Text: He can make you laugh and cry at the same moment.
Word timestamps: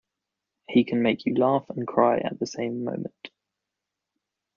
He 0.67 0.83
can 0.83 1.03
make 1.03 1.27
you 1.27 1.35
laugh 1.35 1.69
and 1.69 1.85
cry 1.87 2.17
at 2.17 2.39
the 2.39 2.47
same 2.47 2.83
moment. 2.85 3.29